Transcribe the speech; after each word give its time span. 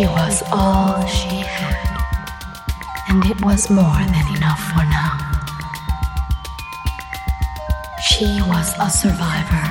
She 0.00 0.06
was 0.06 0.42
all 0.50 1.04
she 1.04 1.44
had, 1.44 1.76
and 3.10 3.22
it 3.26 3.44
was 3.44 3.68
more 3.68 4.00
than 4.00 4.34
enough 4.34 4.58
for 4.72 4.82
now. 4.88 5.18
She 8.00 8.40
was 8.48 8.72
a 8.80 8.88
survivor, 8.88 9.68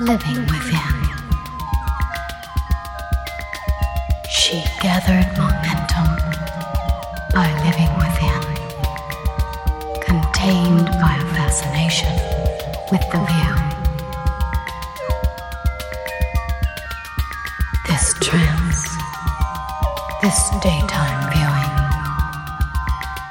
living 0.00 0.40
within. 0.46 0.96
She 4.30 4.64
gathered 4.80 5.28
momentum 5.36 6.08
by 7.34 7.52
living 7.66 7.92
within, 8.00 8.42
contained 10.00 10.86
by 10.86 11.18
a 11.20 11.34
fascination 11.34 12.14
with 12.90 13.04
the 13.12 13.20
view. 13.28 13.73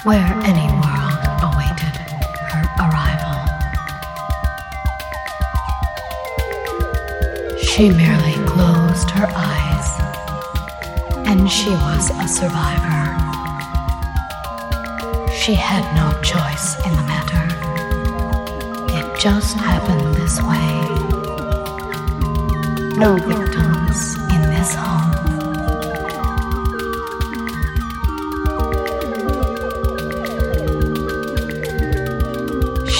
Where 0.03 0.34
any 0.43 0.67
world 0.84 1.16
awaited 1.48 1.95
her 2.52 2.63
arrival. 2.77 3.39
She 7.57 7.89
merely 7.89 8.34
closed 8.45 9.09
her 9.12 9.27
eyes, 9.34 9.88
and 11.26 11.49
she 11.49 11.70
was 11.70 12.09
a 12.20 12.27
survivor. 12.27 13.16
She 15.34 15.53
had 15.53 15.85
no 15.95 16.12
choice 16.21 16.76
in 16.85 16.91
the 16.98 17.04
matter. 17.04 17.45
It 18.98 19.05
just 19.17 19.55
happened 19.55 20.15
this 20.15 20.41
way. 20.41 20.82
No 22.98 23.15
victims 23.15 23.82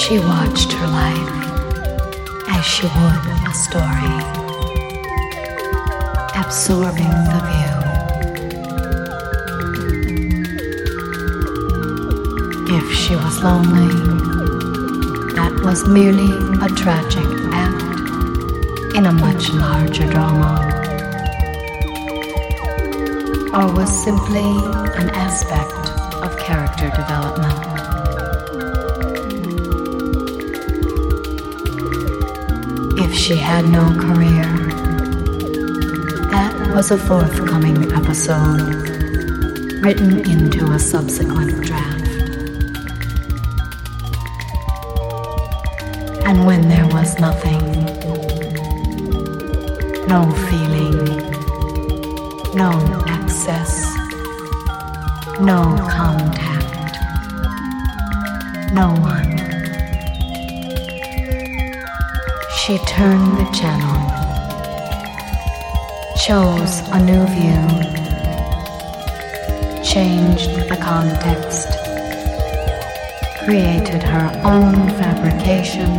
She 0.06 0.18
watched 0.18 0.70
her 0.70 0.86
life 0.86 1.30
as 2.48 2.62
she 2.62 2.84
would 2.84 3.24
a 3.48 3.54
story, 3.54 4.16
absorbing 6.36 7.16
the 7.32 7.40
view. 7.48 7.76
If 12.76 12.86
she 12.92 13.16
was 13.16 13.42
lonely, 13.42 13.94
that 15.36 15.54
was 15.64 15.88
merely 15.88 16.32
a 16.60 16.68
tragic 16.68 17.24
act 17.54 17.82
in 18.94 19.06
a 19.06 19.12
much 19.12 19.48
larger 19.54 20.06
drama, 20.10 20.52
or 23.54 23.72
was 23.72 23.88
simply 24.04 24.50
an 25.00 25.08
aspect 25.14 25.88
of 26.22 26.36
character 26.38 26.90
development. 26.90 27.73
She 33.24 33.36
had 33.36 33.64
no 33.64 33.82
career, 33.98 34.44
that 36.28 36.52
was 36.74 36.90
a 36.90 36.98
forthcoming 36.98 37.90
episode 37.94 38.60
written 39.82 40.18
into 40.30 40.70
a 40.72 40.78
subsequent 40.78 41.64
draft. 41.64 42.06
And 46.26 46.44
when 46.44 46.68
there 46.68 46.86
was 46.88 47.18
nothing, 47.18 47.64
no 50.06 50.30
feeling, 50.50 50.98
no 52.54 52.72
access, 53.06 53.86
no 55.40 55.62
contact, 55.88 56.98
no 58.74 58.92
one. 59.00 59.23
She 62.66 62.78
turned 62.78 63.36
the 63.36 63.44
channel, 63.52 63.94
chose 66.16 66.80
a 66.92 66.98
new 67.04 67.26
view, 67.36 67.60
changed 69.84 70.48
the 70.70 70.78
context, 70.80 71.68
created 73.44 74.02
her 74.02 74.32
own 74.46 74.88
fabrication, 74.96 75.90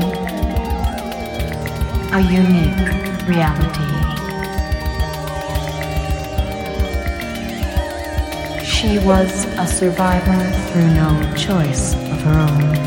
a 2.11 2.21
unique 2.33 3.27
reality. 3.27 3.91
She 8.65 8.97
was 9.05 9.45
a 9.59 9.67
survivor 9.67 10.51
through 10.71 10.95
no 10.95 11.33
choice 11.35 11.93
of 11.93 12.23
her 12.23 12.39
own. 12.39 12.84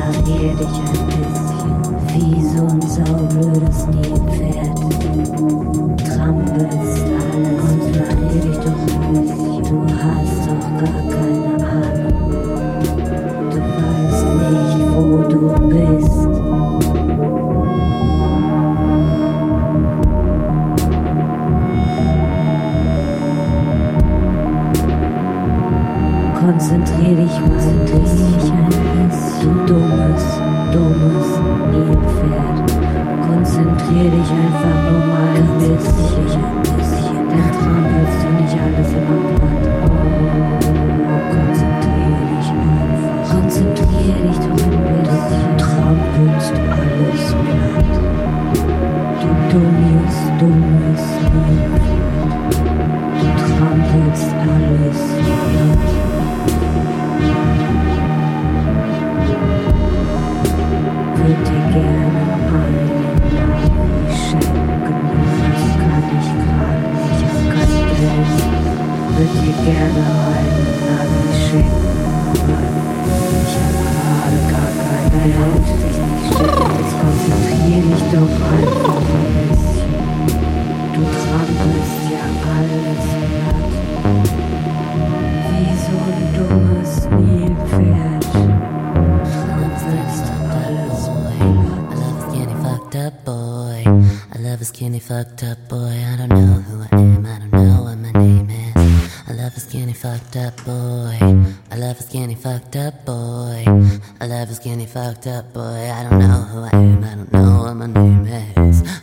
Wiederkehr 0.00 0.54
dich 0.54 0.66
ein 0.66 1.06
bisschen 1.06 1.94
wie 2.08 2.40
so 2.42 2.62
ein 2.64 2.80
saurödes 2.80 3.86
Nebel. 3.88 4.19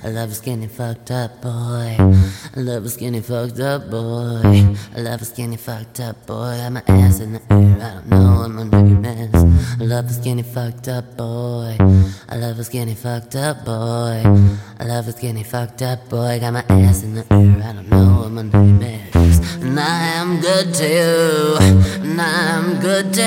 I 0.08 0.10
love 0.12 0.32
a 0.32 0.36
skinny 0.36 0.68
fucked 0.68 1.12
up 1.12 1.41
boy. 1.41 1.97
I 1.99 2.60
love 2.62 2.86
a 2.86 2.89
skinny 2.89 3.20
fucked 3.20 3.60
up 3.60 3.89
boy. 3.89 4.39
I 4.95 4.99
love 5.01 5.22
a 5.22 5.26
skinny 5.26 5.58
fucked 5.58 5.99
up 5.99 6.26
boy. 6.26 6.55
Got 6.55 6.72
my 6.72 6.84
ass 6.88 7.20
in 7.20 7.34
the 7.34 7.41
air. 7.51 7.78
I 7.82 7.93
don't 7.95 8.08
know 8.08 8.39
what 8.39 8.51
my 8.51 8.64
name 8.64 9.03
is. 9.03 9.36
I 9.36 9.84
love 9.84 10.05
a 10.05 10.14
skinny 10.14 10.43
fucked 10.43 10.88
up 10.88 11.18
boy. 11.18 11.76
I 12.30 12.38
love 12.38 12.58
a 12.58 12.64
skinny 12.64 12.95
fucked 12.95 13.36
up 13.36 13.66
boy. 13.66 14.24
I 14.80 14.86
love 14.86 15.10
a 15.10 15.12
skinny 15.12 15.43
fucked 15.43 15.82
up 15.82 16.08
boy. 16.08 16.39
Got 16.39 16.53
my 16.53 16.64
ass 16.70 17.03
in 17.03 17.16
the 17.16 17.26
air. 17.30 17.62
I 17.68 17.74
don't 17.74 17.89
know 17.89 18.22
what 18.22 18.32
my 18.32 18.43
name 18.43 19.12
is. 19.14 19.39
And 19.62 19.78
I 19.78 20.08
am 20.22 20.39
good 20.39 20.74
too. 20.74 21.58
And 22.01 22.22
I 22.22 22.55
am 22.55 22.80
good 22.80 23.14
too. 23.14 23.24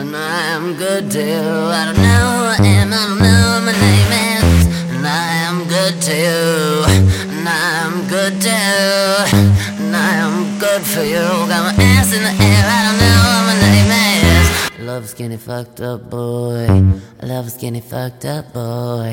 And 0.00 0.16
I 0.16 0.40
am 0.56 0.74
good 0.74 1.12
too. 1.12 1.20
I 1.20 1.84
don't 1.84 2.02
know 2.02 2.26
who 2.34 2.44
I 2.44 2.66
am. 2.66 2.92
I 2.92 3.06
don't 3.06 3.18
know 3.20 3.43
good 10.78 10.86
for 10.86 11.04
you. 11.04 11.22
Got 11.46 11.76
my 11.76 11.84
ass 11.84 12.12
in 12.12 12.22
the 12.22 12.34
air. 12.42 12.64
I 12.66 12.80
don't 12.86 12.98
know 13.02 13.18
what 13.30 13.42
my 13.48 13.56
name 13.62 13.90
is. 13.94 14.80
I 14.80 14.82
love 14.82 15.04
a 15.04 15.06
skinny 15.06 15.36
fucked 15.36 15.80
up 15.80 16.10
boy. 16.10 16.66
I 17.20 17.26
love 17.26 17.46
a 17.46 17.50
skinny 17.50 17.80
fucked 17.80 18.24
up 18.24 18.52
boy. 18.52 19.10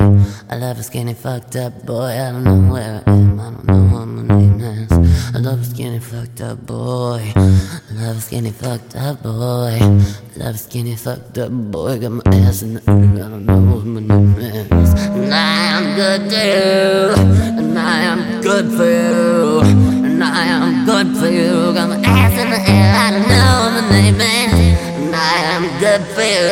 I 0.49 0.55
love 0.55 0.79
a 0.79 0.83
skinny 0.83 1.13
fucked 1.13 1.55
up 1.55 1.85
boy. 1.85 2.11
I 2.25 2.31
don't 2.31 2.43
know 2.43 2.73
where 2.73 3.03
I 3.05 3.11
am. 3.11 3.39
I 3.39 3.43
don't 3.51 3.65
know 3.67 3.83
what 3.93 4.05
my 4.07 4.35
name 4.35 4.59
is. 4.59 4.91
I 5.35 5.37
love 5.37 5.61
a 5.61 5.65
skinny 5.65 5.99
fucked 5.99 6.41
up 6.41 6.65
boy. 6.65 7.31
I 7.35 7.93
love 7.93 8.17
a 8.17 8.21
skinny 8.21 8.51
fucked 8.51 8.95
up 8.95 9.21
boy. 9.21 9.77
I 9.81 10.37
love 10.37 10.55
a 10.55 10.57
skinny 10.57 10.95
fucked 10.95 11.37
up 11.37 11.51
boy. 11.51 11.99
Got 11.99 12.11
my 12.11 12.23
ass 12.41 12.63
in 12.63 12.73
the 12.73 12.81
air. 12.89 13.25
I 13.25 13.29
don't 13.29 13.45
know 13.45 13.61
what 13.75 13.85
my 13.85 13.99
name 13.99 14.35
is. 14.39 14.93
And 15.17 15.31
I 15.31 15.53
am 15.77 15.95
good 15.95 16.21
too. 16.31 17.21
And 17.59 17.77
I 17.77 17.99
am 18.11 18.41
good 18.41 18.65
for 18.71 18.89
you. 18.89 19.90
I 20.23 20.45
am 20.45 20.85
good 20.85 21.17
for 21.17 21.27
you. 21.27 21.73
Got 21.73 21.89
my 21.89 21.97
ass 22.05 22.33
in 22.37 22.49
the 22.49 22.61
air. 22.69 22.93
I 22.93 23.11
don't 23.11 23.27
know 23.27 23.71
my 23.73 23.81
name 23.89 24.15
is. 24.15 24.53
And 25.01 25.15
I 25.15 25.35
am 25.55 25.63
good 25.79 26.01
for 26.13 26.21
you. 26.21 26.49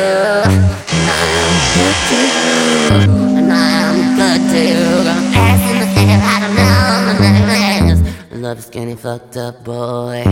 And 0.96 1.08
I 1.10 1.24
am 1.42 1.54
good 1.78 1.98
to 2.10 2.18
you. 2.34 3.38
And 3.38 3.52
I 3.54 3.70
am 3.86 3.98
good 4.18 4.42
to 4.52 4.60
you. 4.72 4.86
Got 5.06 5.22
my 5.22 5.38
ass 5.38 5.64
in 5.70 5.78
the 5.84 5.88
air. 6.02 6.20
I 6.20 6.36
don't 6.42 6.56
know 6.60 6.90
my 7.08 7.16
name 7.22 7.88
is. 7.94 8.00
I 8.32 8.36
love 8.36 8.58
a 8.58 8.62
skinny 8.62 8.96
fucked 8.96 9.38
up 9.38 9.64
boy. 9.64 10.24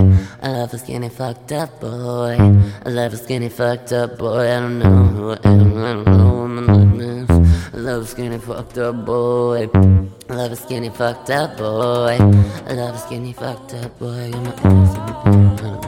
I 0.41 0.47
love 0.49 0.73
a 0.73 0.77
skinny 0.77 1.09
fucked 1.09 1.51
up 1.51 1.79
boy. 1.79 2.37
I 2.85 2.89
love 2.89 3.13
a 3.13 3.17
skinny 3.17 3.49
fucked 3.49 3.91
up 3.91 4.17
boy. 4.17 4.49
I 4.49 4.59
don't 4.59 4.79
know 4.79 5.03
who 5.13 5.29
I 5.31 5.37
am. 5.43 5.77
I 5.77 5.93
don't 5.93 6.05
know 6.05 6.33
what 6.41 6.47
my 6.47 6.61
name 6.73 7.01
is. 7.01 7.06
I 7.73 7.77
love 7.77 8.03
a 8.03 8.05
skinny 8.05 8.37
fucked 8.37 8.77
up 8.77 9.05
boy. 9.05 9.69
I 10.29 10.33
love 10.33 10.51
a 10.51 10.55
skinny 10.55 10.89
fucked 10.89 11.29
up 11.29 11.57
boy. 11.57 12.17
I 12.67 12.73
love 12.73 12.95
a 12.95 12.97
skinny 12.97 13.33
fucked 13.33 13.73
up 13.73 13.99
boy. 13.99 15.86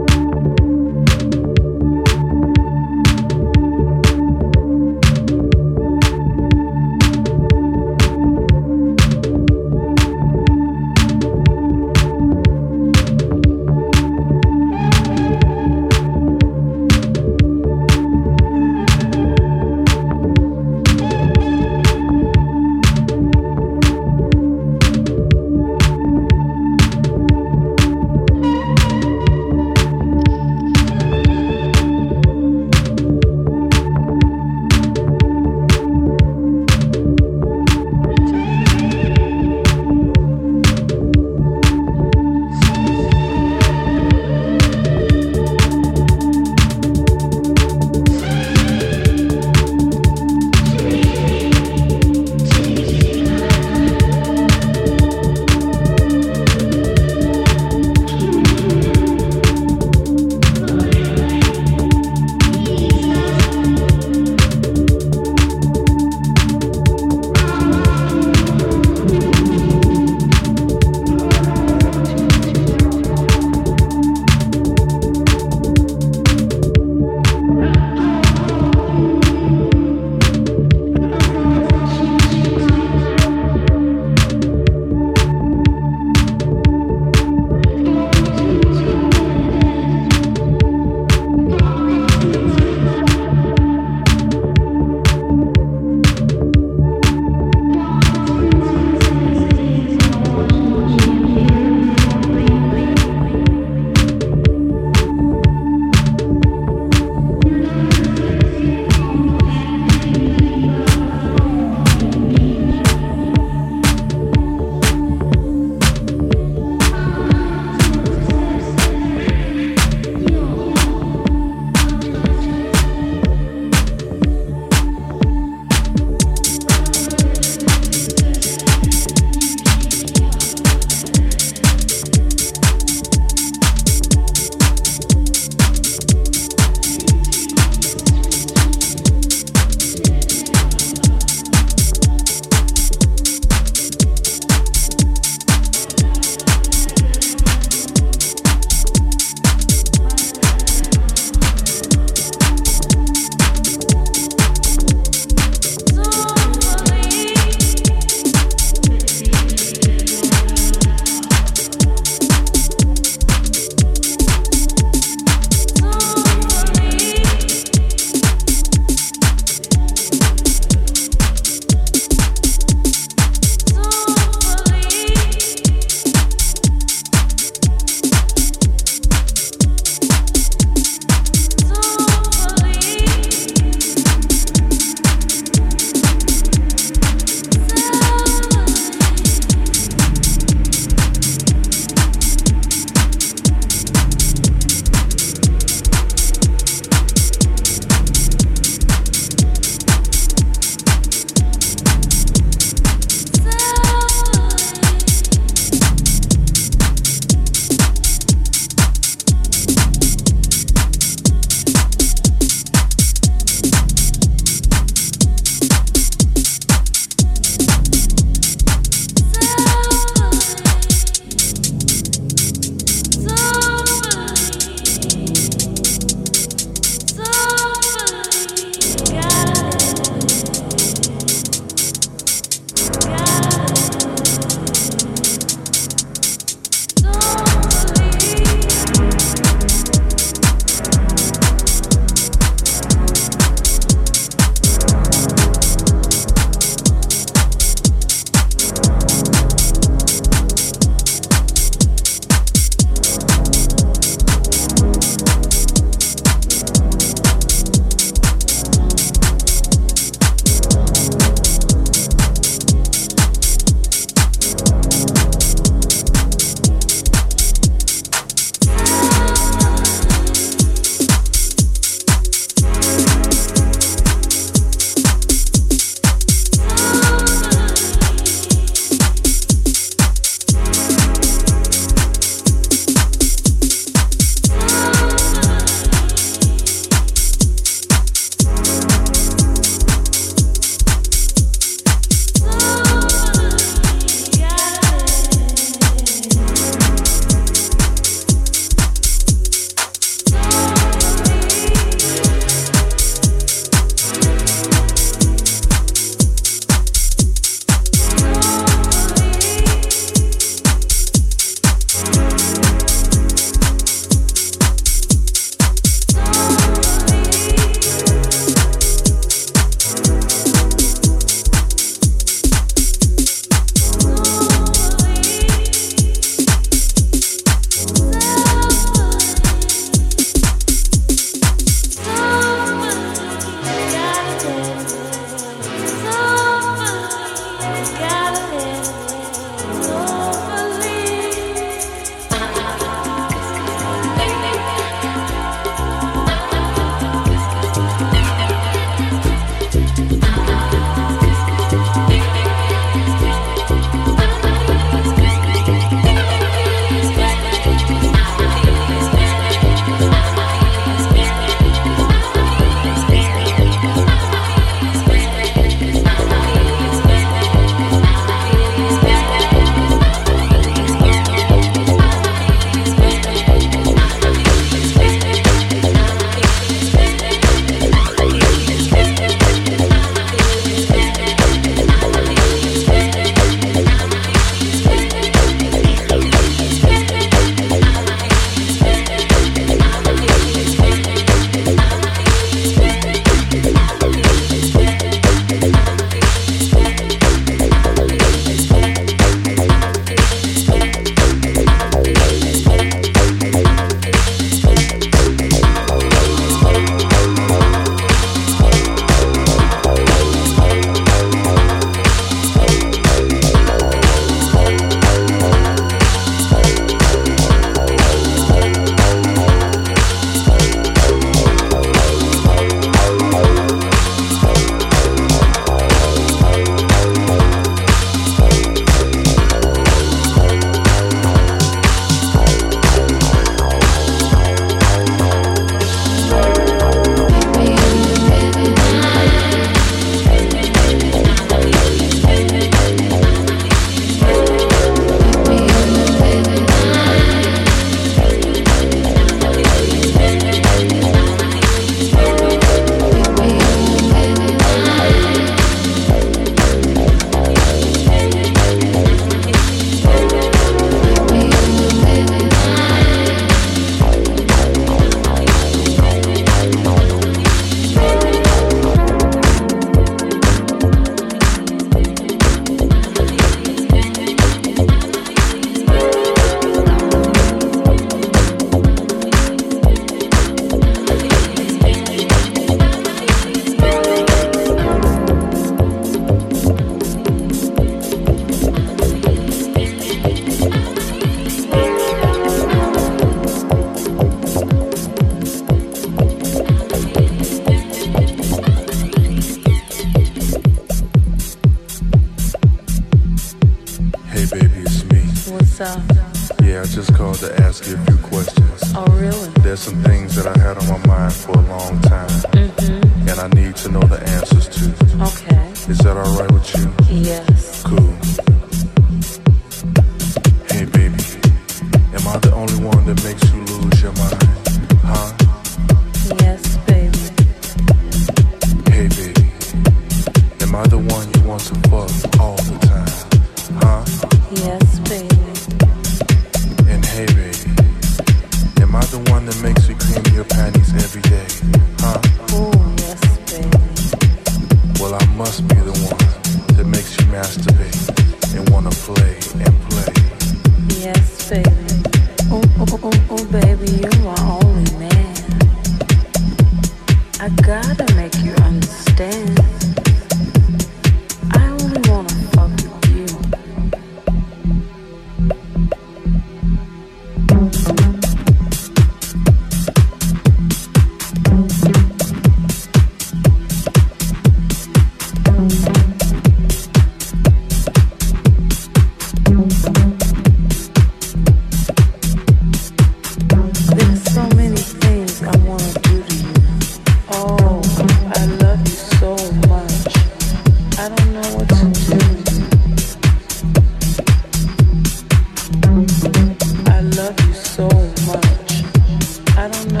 Much. 598.33 599.57
I 599.57 599.67
don't 599.67 599.91
know 599.93 600.00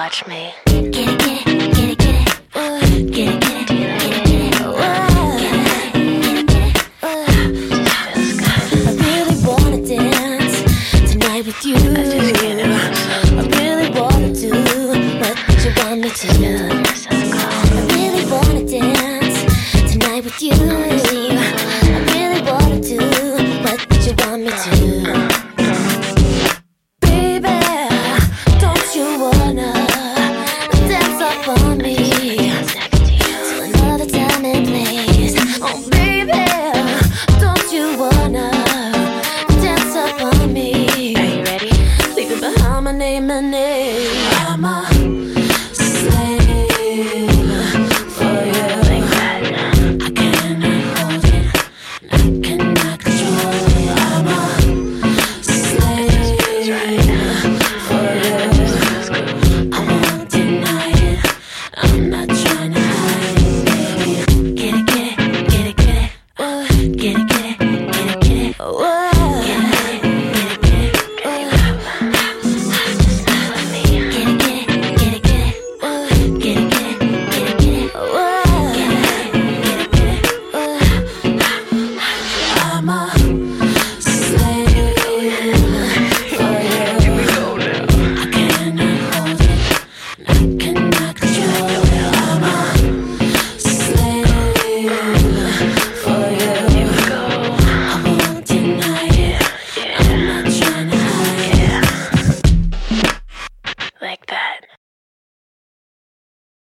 watch 0.00 0.26
me. 0.26 0.69